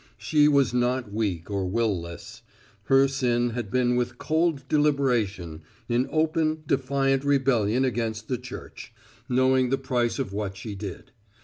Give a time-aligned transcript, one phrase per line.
[0.17, 2.41] She was not weak or will less.
[2.85, 8.95] Her sin had been with cold deliberation, in open, defiant rebellion against the Church,
[9.29, 11.11] knowing the price of what she did.